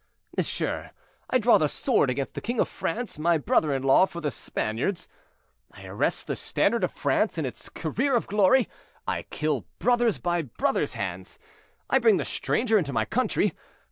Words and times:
monsieur. 0.35 0.89
I 1.29 1.37
draw 1.37 1.59
the 1.59 1.67
sword 1.69 2.09
against 2.09 2.33
the 2.33 2.41
king 2.41 2.59
of 2.59 2.67
France, 2.67 3.19
my 3.19 3.37
brother 3.37 3.71
in 3.71 3.83
law, 3.83 4.07
for 4.07 4.19
the 4.19 4.31
Spaniards; 4.31 5.07
I 5.71 5.85
arrest 5.85 6.25
the 6.25 6.35
standard 6.35 6.83
of 6.83 6.91
France 6.91 7.37
in 7.37 7.45
its 7.45 7.69
career 7.69 8.15
of 8.15 8.25
glory; 8.25 8.67
I 9.07 9.21
kill 9.29 9.67
brothers 9.77 10.17
by 10.17 10.41
brothers' 10.41 10.95
hands; 10.95 11.37
I 11.87 11.99
bring 11.99 12.17
the 12.17 12.25
stranger 12.25 12.79
into 12.79 12.91
my 12.91 13.05
country! 13.05 13.53